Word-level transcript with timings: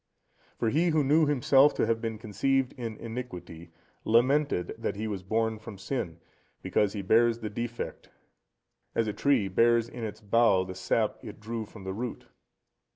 For 0.57 0.69
he 0.71 0.87
who 0.89 1.03
knew 1.03 1.27
himself 1.27 1.75
to 1.75 1.85
have 1.85 2.01
been 2.01 2.17
conceived 2.17 2.73
in 2.73 2.97
iniquity, 2.97 3.69
lamented 4.03 4.73
that 4.79 4.95
he 4.95 5.07
was 5.07 5.21
born 5.21 5.59
from 5.59 5.77
sin, 5.77 6.19
because 6.63 6.93
he 6.93 7.03
bears 7.03 7.37
the 7.37 7.51
defect, 7.51 8.09
as 8.95 9.05
a 9.05 9.13
tree 9.13 9.47
bears 9.47 9.87
in 9.87 10.03
its 10.03 10.19
bough 10.19 10.63
the 10.63 10.73
sap 10.73 11.19
it 11.23 11.39
drew 11.39 11.67
from 11.67 11.83
the 11.83 11.93
root. 11.93 12.25